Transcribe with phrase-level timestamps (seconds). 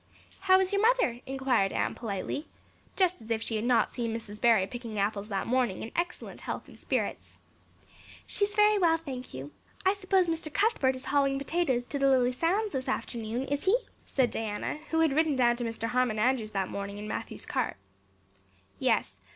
[0.39, 2.47] "How is your mother?" inquired Anne politely,
[2.95, 4.41] just as if she had not seen Mrs.
[4.41, 7.37] Barry picking apples that morning in excellent health and spirits.
[8.25, 9.51] "She is very well, thank you.
[9.85, 10.51] I suppose Mr.
[10.51, 15.01] Cuthbert is hauling potatoes to the lily sands this afternoon, is he?" said Diana, who
[15.01, 15.89] had ridden down to Mr.
[15.89, 17.77] Harmon Andrews's that morning in Matthew's cart.
[18.79, 19.21] "Yes.